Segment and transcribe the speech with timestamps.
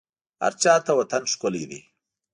[0.43, 1.79] هرچا ته وطن ښکلی دی